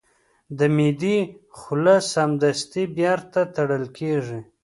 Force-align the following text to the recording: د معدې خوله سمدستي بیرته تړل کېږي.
د 0.57 0.59
معدې 0.75 1.17
خوله 1.57 1.95
سمدستي 2.13 2.83
بیرته 2.97 3.41
تړل 3.55 3.85
کېږي. 3.97 4.39